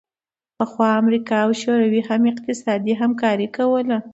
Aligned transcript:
پخوا 0.57 0.87
امریکا 1.01 1.37
او 1.45 1.51
شوروي 1.61 2.01
هم 2.09 2.21
اقتصادي 2.31 2.93
همکاري 3.01 3.47
کوله 3.57 3.97